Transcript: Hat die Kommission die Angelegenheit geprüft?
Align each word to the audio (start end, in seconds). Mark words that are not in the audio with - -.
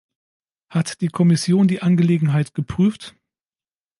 Hat 0.71 1.01
die 1.01 1.09
Kommission 1.09 1.67
die 1.67 1.83
Angelegenheit 1.83 2.55
geprüft? 2.55 3.15